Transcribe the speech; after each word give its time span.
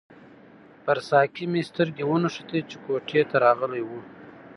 پر 0.83 0.97
ساقي 1.09 1.45
مې 1.51 1.61
سترګې 1.69 2.03
ونښتې 2.07 2.59
چې 2.69 2.75
کوټې 2.85 3.21
ته 3.29 3.35
راغلی 3.45 3.81
وو. 3.85 3.99